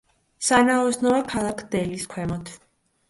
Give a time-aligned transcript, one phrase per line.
[0.45, 2.55] სანაოსნოა ქალაქ დელის ქვემოთ.